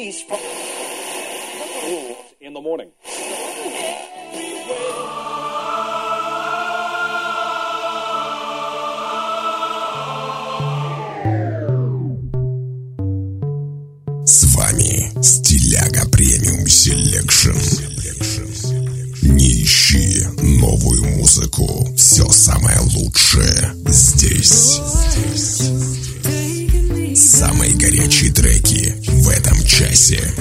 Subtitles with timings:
[0.00, 0.38] release from
[2.40, 2.90] in the morning.
[14.24, 17.58] С вами Стиляга Premium Selection.
[19.22, 21.94] Не ищи новую музыку.
[21.96, 24.80] Все самое лучшее здесь.
[29.70, 30.34] Часе.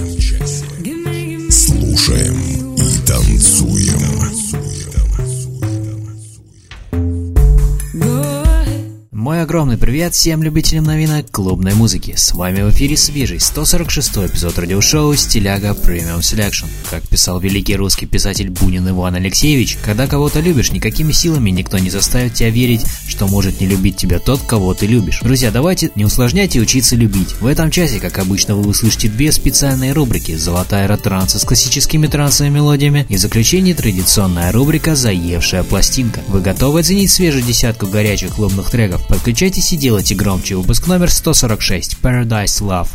[9.89, 12.13] Привет всем любителям новинок клубной музыки.
[12.15, 16.67] С вами в эфире свежий 146 эпизод радиошоу «Стиляга Premium Selection».
[16.91, 21.89] Как писал великий русский писатель Бунин Иван Алексеевич, когда кого-то любишь, никакими силами никто не
[21.89, 25.21] заставит тебя верить, что может не любить тебя тот, кого ты любишь.
[25.23, 27.33] Друзья, давайте не усложняйте учиться любить.
[27.41, 32.57] В этом часе, как обычно, вы услышите две специальные рубрики «Золотая ретранса» с классическими трансовыми
[32.57, 36.21] мелодиями и в заключение традиционная рубрика «Заевшая пластинка».
[36.27, 39.07] Вы готовы оценить свежую десятку горячих клубных треков?
[39.07, 40.55] Подключайтесь и делайте громче.
[40.55, 41.97] Выпуск номер 146.
[42.01, 42.89] Paradise Love.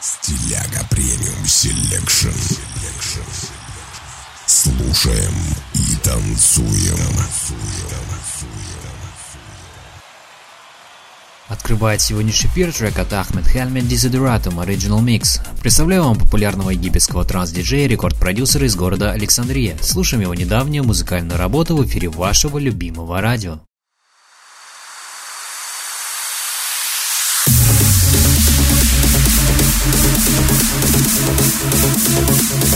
[0.00, 2.28] Стиляга Premium Selection.
[4.46, 5.34] Слушаем
[5.74, 6.96] и танцуем.
[11.48, 15.40] Открывает сегодняшний эфир трек от Ахмед Хельми Desideratum Original Mix.
[15.60, 19.76] Представляю вам популярного египетского транс-диджея и рекорд-продюсера из города Александрия.
[19.80, 23.60] Слушаем его недавнюю музыкальную работу в эфире вашего любимого радио.
[32.28, 32.75] Thank you.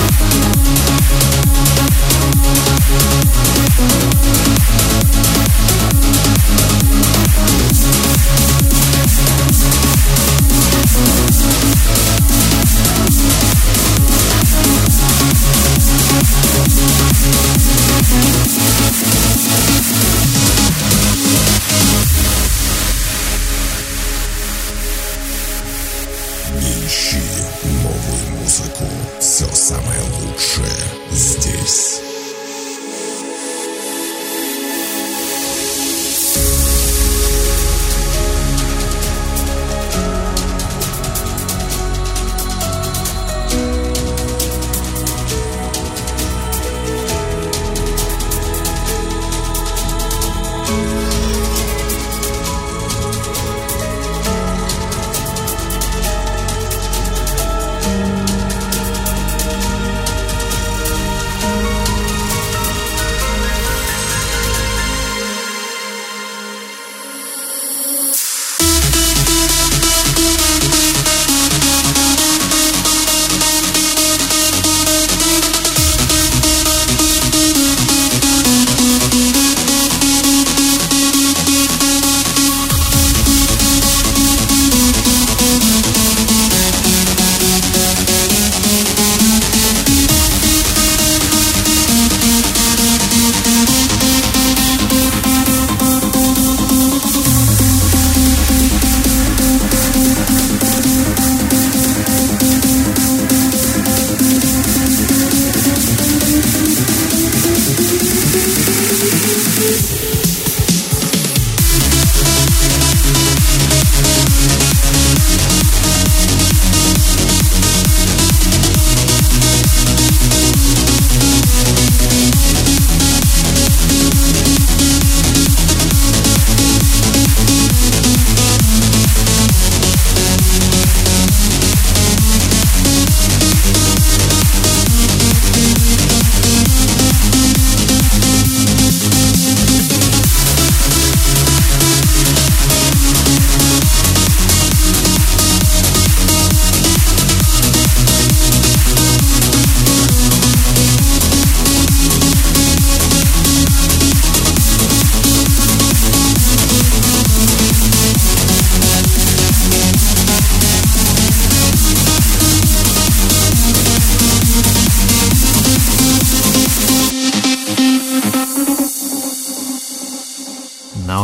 [26.91, 27.21] ищи
[27.63, 28.90] новую музыку.
[29.41, 30.69] Все самое лучшее
[31.09, 32.10] здесь.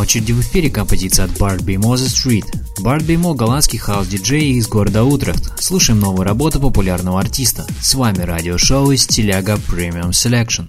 [0.08, 2.46] Очереди в эфире композиция от Bart Bimo The Street.
[2.80, 5.60] Барт Бимо– голландский хаус-диджей из города Утрехт.
[5.60, 7.66] Слушаем новую работу популярного артиста.
[7.82, 10.68] С вами радиошоу Стиляга Premium Selection.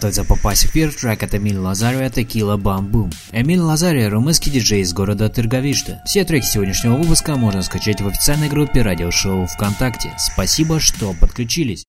[0.00, 3.10] Готовится попасть в эфир трек от Эмиль Лазарио «Текила Бамбум».
[3.32, 6.00] Эмиль Лазарио– румынский диджей из города Тырговишта.
[6.06, 10.14] Все треки сегодняшнего выпуска можно скачать в официальной группе радиошоу ВКонтакте.
[10.16, 11.84] Спасибо, что подключились.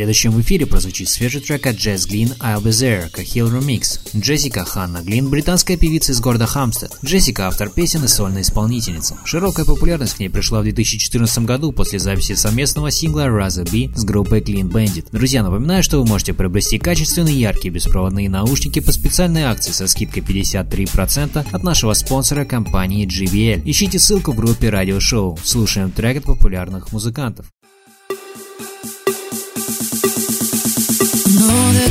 [0.00, 4.00] следующем в эфире прозвучит свежий трек от Джесс Глин «I'll Be There» Cahill Remix.
[4.18, 6.92] Джессика Ханна Глин– британская певица из города Хамстед.
[7.04, 9.18] Джессика– автор песен и сольная исполнительница.
[9.26, 14.04] Широкая популярность к ней пришла в 2014 году после записи совместного сингла «Rather Be» с
[14.04, 15.08] группой Clean Bandit.
[15.12, 20.22] Друзья, напоминаю, что вы можете приобрести качественные яркие беспроводные наушники по специальной акции со скидкой
[20.22, 23.64] 53% от нашего спонсора компании JBL.
[23.66, 25.38] Ищите ссылку в группе радиошоу.
[25.44, 27.44] Слушаем трек от популярных музыкантов.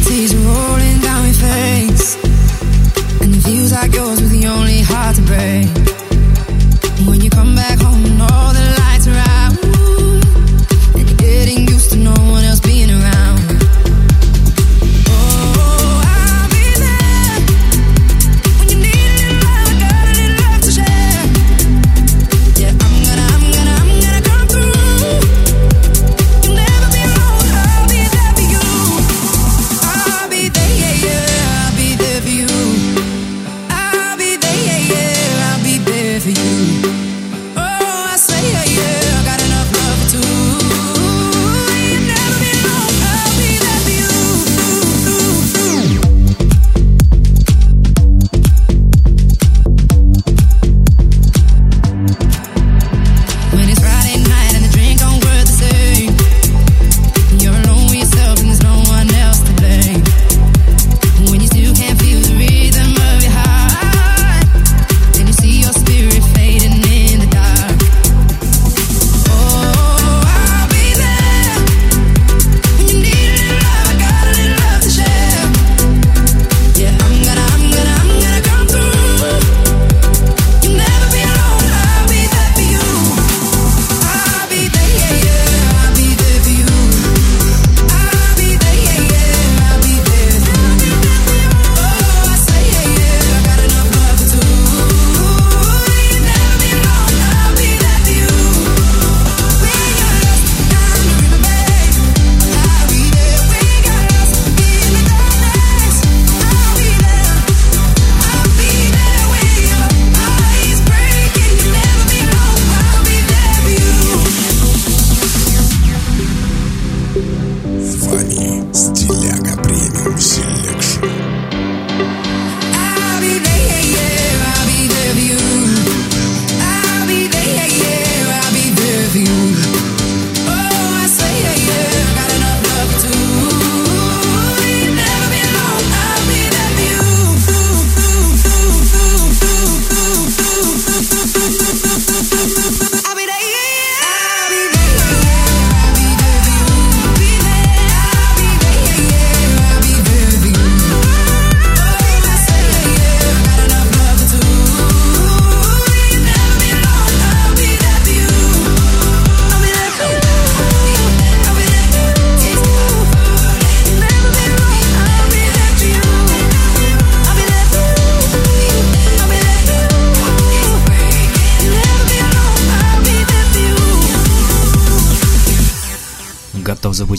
[0.03, 2.15] tears rolling down my face.
[3.22, 5.68] And it feels like yours were the only heart to break.
[6.98, 9.38] And when you come back home and all the lights are out.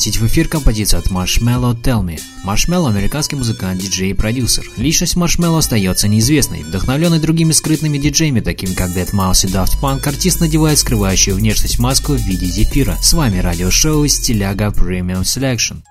[0.00, 2.18] выпустить в эфир композицию от Marshmallow Tell Me.
[2.42, 4.64] Marshmallow– американский музыкант, диджей и продюсер.
[4.78, 6.62] Личность Marshmallow остается неизвестной.
[6.62, 12.14] Вдохновленный другими скрытными диджеями, таким как Deadmau5 и Daft Punk, артист надевает скрывающую внешность маску
[12.14, 12.96] в виде зефира.
[13.02, 15.82] С вами радиошоу «Стиляга Premium Selection».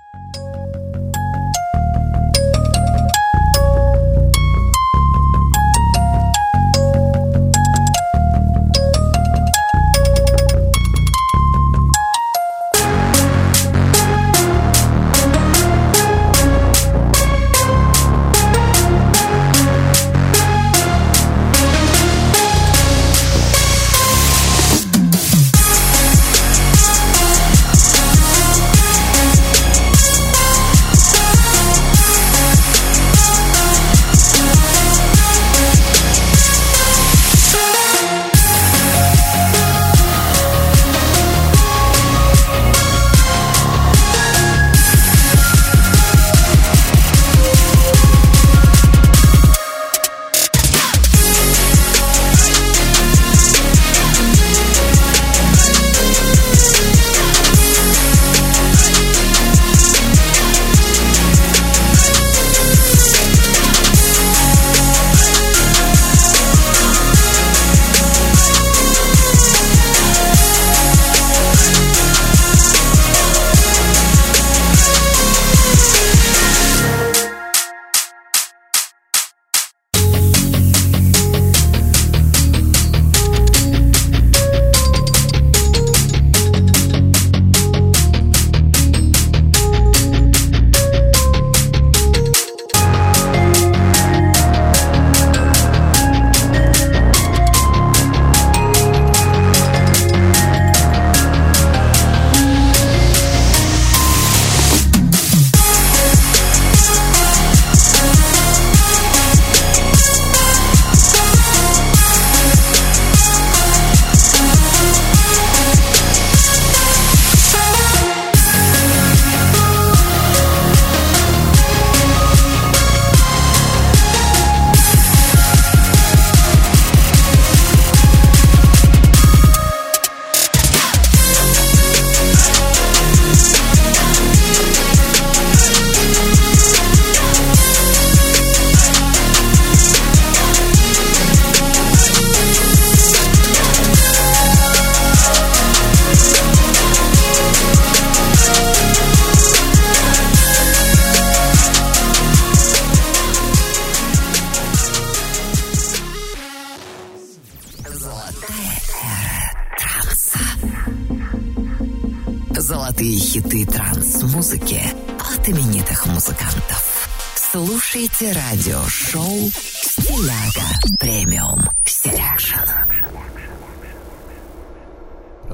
[164.49, 164.81] Транс-музыки
[165.19, 167.09] от именитых музыкантов.
[167.35, 172.55] Слушайте радиошоу «Стиляга Premium Selection».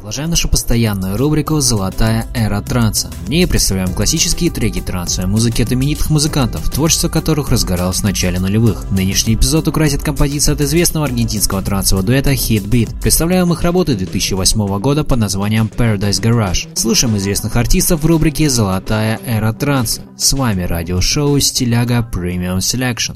[0.05, 3.09] Продолжаем нашу постоянную рубрику «Золотая эра транса».
[3.25, 8.39] В ней представляем классические треки трансовой музыки от именитых музыкантов, творчество которых разгоралось в начале
[8.39, 8.91] нулевых.
[8.91, 13.01] Нынешний эпизод украсит композиция от известного аргентинского трансового дуэта Heatbeat.
[13.01, 16.67] Представляем их работы 2008 года под названием Paradise Garage.
[16.75, 20.03] Слышим известных артистов в рубрике «Золотая эра транса».
[20.15, 23.15] С вами радиошоу «Стиляга Premium Selection».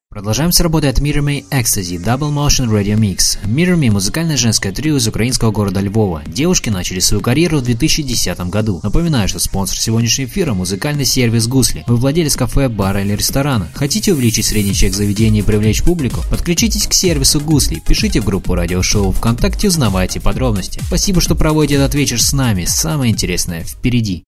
[0.13, 3.37] Продолжаем с работой от Mirror Me Ecstasy Double Motion Radio Mix.
[3.45, 6.21] Mirror Me– музыкальное женское трио из украинского города Львова.
[6.27, 8.81] Девушки начали свою карьеру в 2010 году.
[8.83, 11.85] Напоминаю, что спонсор сегодняшнего эфира– музыкальный сервис «Гусли».
[11.87, 13.69] Вы владелец кафе, бара или ресторана.
[13.73, 16.19] Хотите увеличить средний чек заведения и привлечь публику?
[16.29, 17.79] Подключитесь к сервису «Гусли».
[17.87, 20.81] Пишите в группу радиошоу ВКонтакте, узнавайте подробности.
[20.87, 22.65] Спасибо, что проводите этот вечер с нами.
[22.65, 24.25] Самое интересное впереди.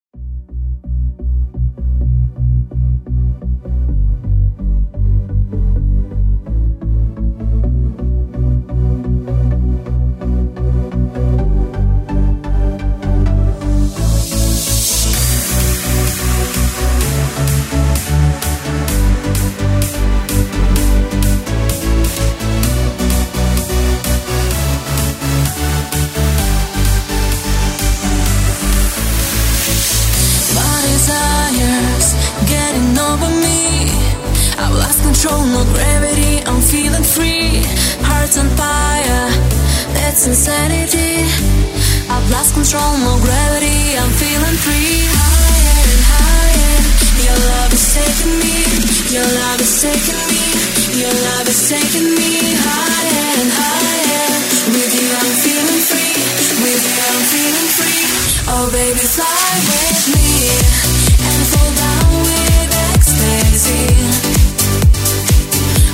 [40.14, 41.26] That's insanity.
[42.06, 43.98] I've lost control, no gravity.
[43.98, 45.10] I'm feeling free.
[45.10, 46.78] Higher and higher.
[47.26, 48.54] Your love is taking me.
[49.10, 50.46] Your love is taking me.
[51.02, 54.30] Your love is taking me higher and higher.
[54.70, 56.14] With you, I'm feeling free.
[56.62, 58.06] With you, I'm feeling free.
[58.54, 60.30] Oh, baby, fly with me
[61.26, 63.82] and fall down with ecstasy.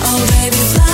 [0.03, 0.88] Oh, baby, fly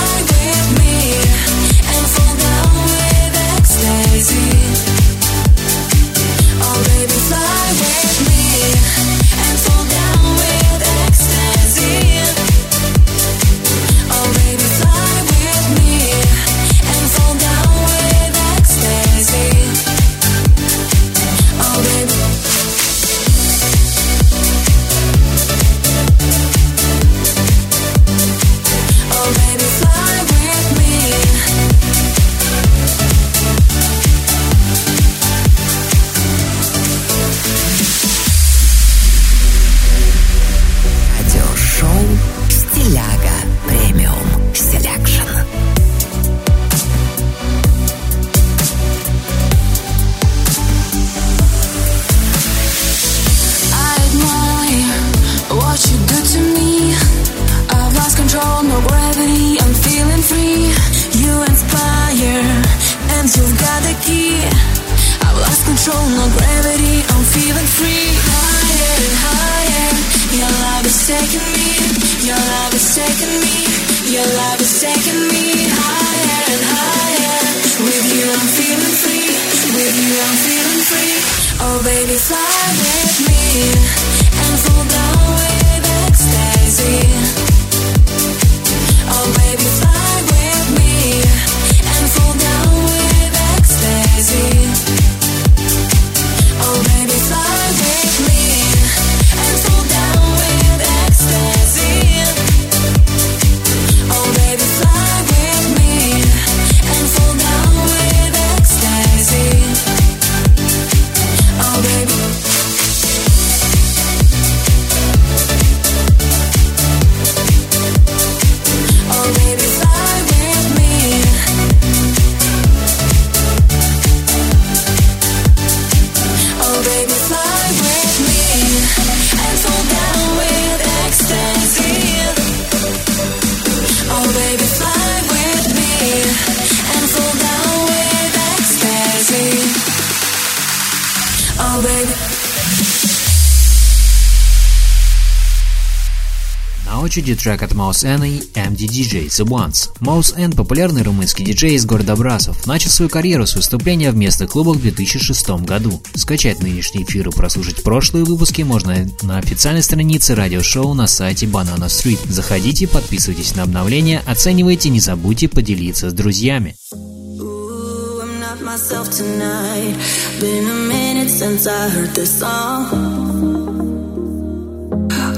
[147.16, 149.88] Очереди трек от Mouse N и MD DJ The Ones.
[150.00, 154.50] Mouse N– популярный румынский диджей из города Брасов, начал свою карьеру с выступления в местных
[154.50, 156.02] клубах в 2006 году.
[156.14, 161.86] Скачать нынешний эфир и прослушать прошлые выпуски можно на официальной странице радиошоу на сайте Banana
[161.86, 162.18] Street.
[162.28, 166.76] Заходите, подписывайтесь на обновления, оценивайте, не забудьте поделиться с друзьями.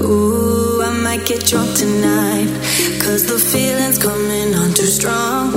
[0.01, 0.38] Ooh,
[1.09, 2.51] might get drunk tonight.
[3.03, 5.53] Cause the feeling's coming on too strong.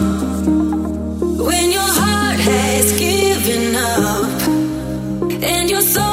[1.48, 6.11] When your heart has given up and your soul.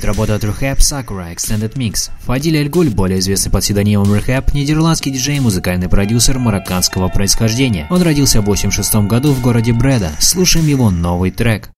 [0.00, 2.10] будет работа от Rehab Sakura Extended Mix.
[2.20, 7.86] Фадиль Альгуль, более известный под псевдонимом Rehab, нидерландский диджей и музыкальный продюсер марокканского происхождения.
[7.90, 10.12] Он родился в 1986 году в городе Бреда.
[10.18, 11.70] Слушаем его новый трек.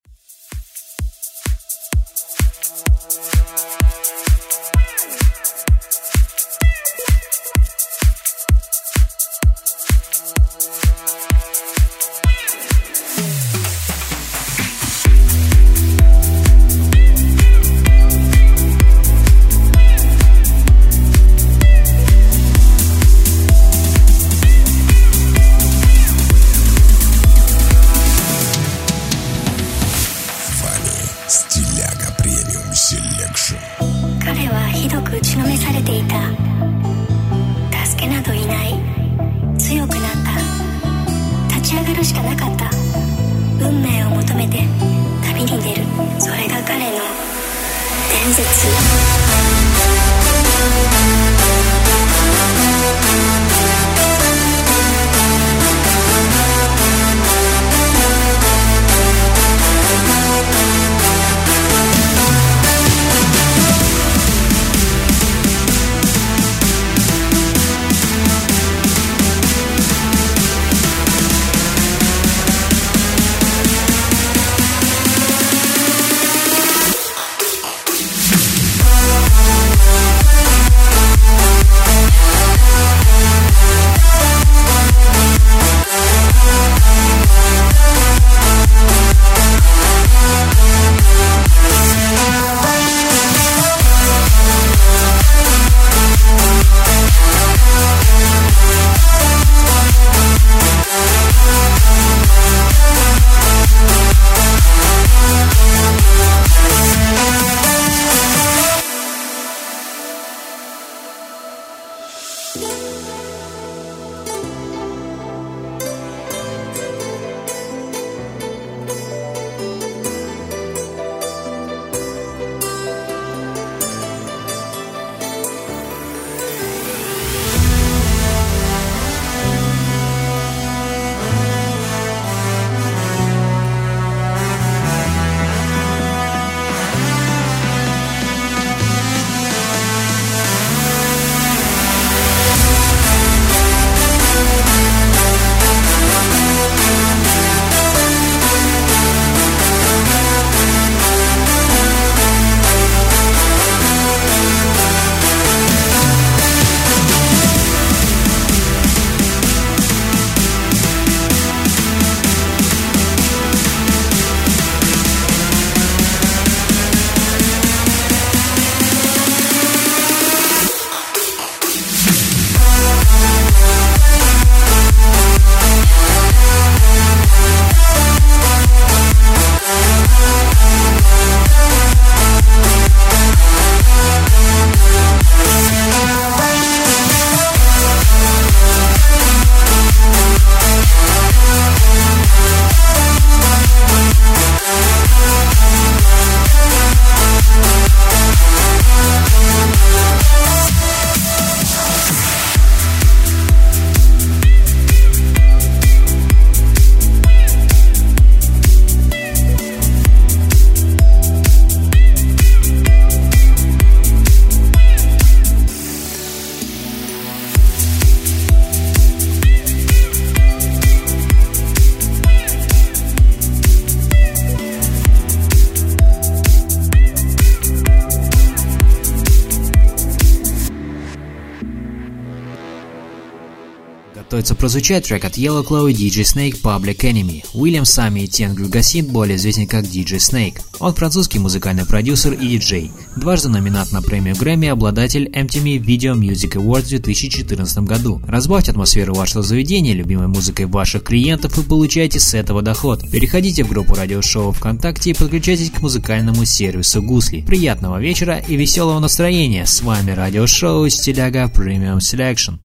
[234.33, 237.45] Готовится прозвучать трек от Yellow Claw и DJ Snake Public Enemy.
[237.53, 240.59] Уильям Сами и Тенгрю Гасин более известен как DJ Snake.
[240.81, 242.93] Он французский музыкальный продюсер и диджей.
[243.15, 248.23] Дважды номинат на премию Грэмми, обладатель MTV Video Music Awards в 2014 году.
[248.27, 253.03] Разбавьте атмосферу вашего заведения любимой музыкой ваших клиентов и получайте с этого доход.
[253.11, 257.43] Переходите в группу радиошоу ВКонтакте и подключайтесь к музыкальному сервису Гусли.
[257.43, 259.67] Приятного вечера и веселого настроения.
[259.67, 262.61] С вами радиошоу Стиляга Premium Selection.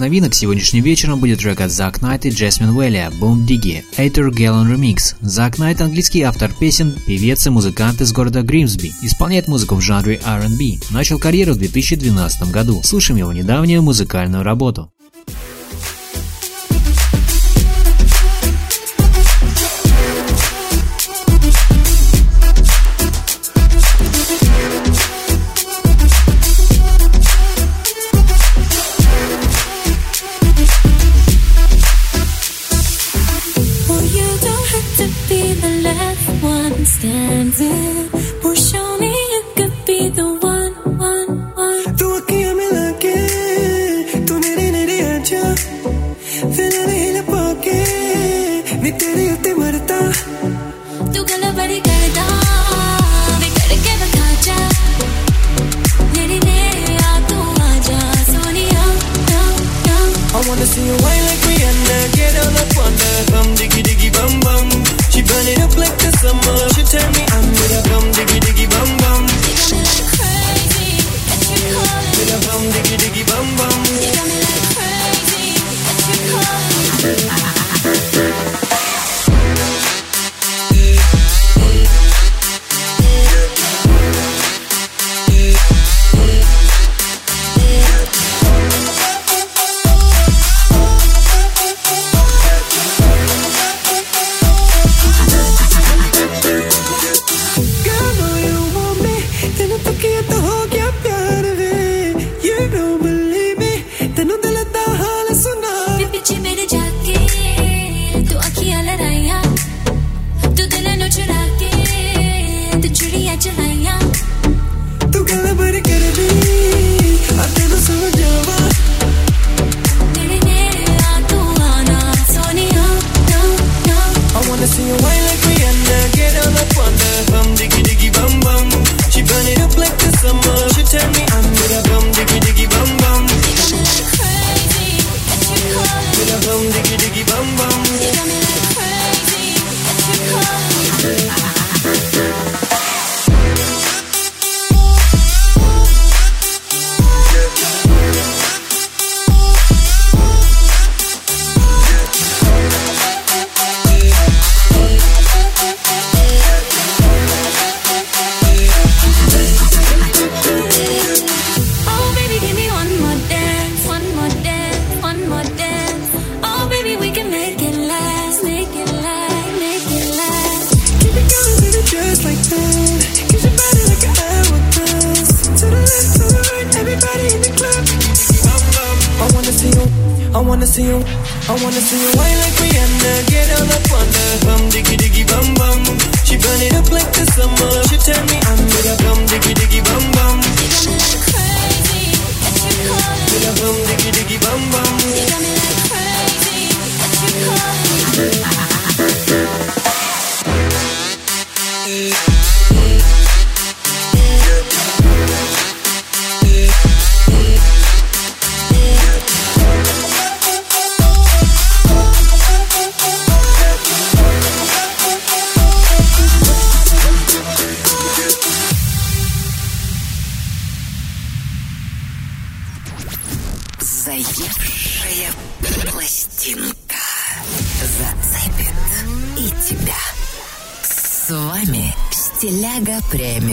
[0.00, 4.66] Новинок сегодняшним вечером будет трек от Zack Knight и Jasmine Valley Boom Diggy Hater Gallon
[4.66, 5.14] Remix.
[5.20, 8.92] Zack Knight– английский автор песен, певец и музыкант из города Гримсби.
[9.02, 10.80] Исполняет музыку в жанре R&B.
[10.90, 12.80] Начал карьеру в 2012 году.
[12.82, 14.90] Слушаем его недавнюю музыкальную работу.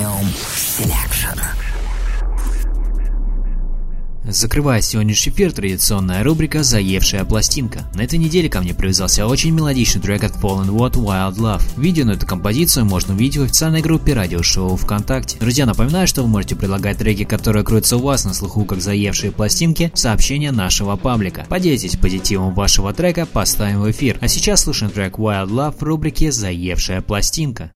[0.07, 1.37] Film Selection.
[4.23, 7.89] Закрывая сегодняшний эфир, традиционная рубрика «Заевшая пластинка».
[7.93, 11.61] На этой неделе ко мне привязался очень мелодичный трек от Paul and «Wild Love».
[11.75, 15.39] Видео на эту композицию можно увидеть в официальной группе радиошоу ВКонтакте.
[15.39, 19.33] Друзья, напоминаю, что вы можете предлагать треки, которые крутятся у вас на слуху как «Заевшие
[19.33, 21.45] пластинки» в сообщения нашего паблика.
[21.49, 24.17] Поделитесь позитивом вашего трека, поставим в эфир.
[24.21, 27.73] А сейчас слушаем трек «Wild Love» в рубрике «Заевшая пластинка».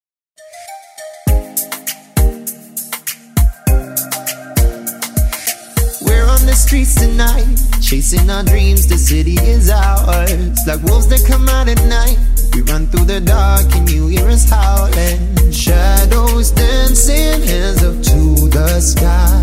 [6.72, 8.88] streets tonight, chasing our dreams.
[8.88, 10.58] The city is ours.
[10.66, 12.18] Like wolves that come out at night,
[12.54, 15.52] we run through the dark, and you hear us howling.
[15.52, 19.42] Shadows dancing, hands up to the sky.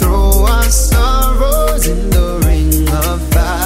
[0.00, 3.65] Throw our sorrows in the ring of fire.